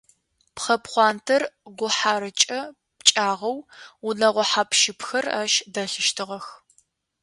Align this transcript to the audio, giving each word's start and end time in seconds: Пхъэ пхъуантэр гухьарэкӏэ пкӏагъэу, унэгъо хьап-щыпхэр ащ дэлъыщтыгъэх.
Пхъэ 0.55 0.75
пхъуантэр 0.83 1.41
гухьарэкӏэ 1.77 2.59
пкӏагъэу, 2.97 3.57
унэгъо 4.07 4.43
хьап-щыпхэр 4.51 5.25
ащ 5.41 5.53
дэлъыщтыгъэх. 5.73 6.45